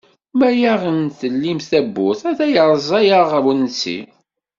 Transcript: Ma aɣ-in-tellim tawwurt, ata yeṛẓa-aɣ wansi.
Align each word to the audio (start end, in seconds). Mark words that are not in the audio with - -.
Ma 0.37 0.49
aɣ-in-tellim 0.73 1.59
tawwurt, 1.69 2.21
ata 2.31 2.45
yeṛẓa-aɣ 2.53 3.29
wansi. 3.45 3.99